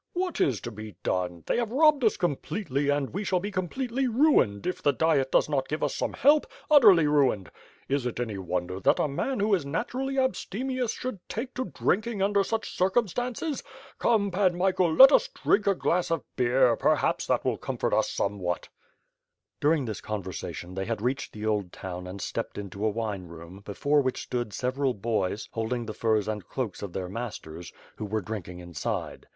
"What 0.13 0.41
is 0.41 0.59
to 0.61 0.71
be 0.71 0.95
done! 1.03 1.43
They 1.45 1.57
have 1.57 1.69
robbed 1.71 2.03
us 2.03 2.17
completely 2.17 2.89
and 2.89 3.11
we 3.11 3.23
shall 3.23 3.39
be 3.39 3.51
completely 3.51 4.07
ruined, 4.07 4.65
if 4.65 4.81
the 4.81 4.91
Diet 4.91 5.31
does 5.31 5.47
not 5.47 5.67
give 5.67 5.83
us 5.83 5.93
some 5.93 6.13
help; 6.13 6.47
utterly 6.71 7.05
ruined. 7.05 7.51
Is 7.87 8.07
it 8.07 8.19
any 8.19 8.39
wonder 8.39 8.79
that 8.79 8.97
a 8.97 9.07
man 9.07 9.39
who 9.39 9.53
is 9.53 9.63
naturally 9.63 10.17
abstemious 10.17 10.91
should 10.91 11.19
take 11.29 11.53
to 11.53 11.65
drinking 11.65 12.19
under 12.23 12.43
such 12.43 12.75
circumstances. 12.75 13.61
Come 13.99 14.31
Pan 14.31 14.57
Michael, 14.57 14.91
let 14.91 15.11
us 15.11 15.27
drink 15.27 15.67
a 15.67 15.75
glass 15.75 16.09
of 16.09 16.23
beer, 16.35 16.75
perhaps 16.75 17.27
that 17.27 17.45
may 17.45 17.55
comfort 17.57 17.93
us 17.93 18.09
somewhat." 18.09 18.69
During 19.59 19.85
this 19.85 20.01
conversation, 20.01 20.73
they 20.73 20.85
had 20.85 21.03
reached 21.03 21.31
the 21.31 21.45
old 21.45 21.71
town 21.71 22.07
and 22.07 22.19
stepped 22.19 22.57
into 22.57 22.83
a 22.83 22.89
wine 22.89 23.27
room 23.27 23.61
before 23.63 24.01
which 24.01 24.23
stood 24.23 24.51
several 24.51 24.95
boys 24.95 25.47
holding 25.51 25.85
the 25.85 25.93
furs 25.93 26.27
and 26.27 26.47
cloaks 26.49 26.81
of 26.81 26.91
their 26.93 27.07
masters, 27.07 27.71
who 27.97 28.05
were 28.05 28.21
drinking 28.21 28.57
inside. 28.57 29.27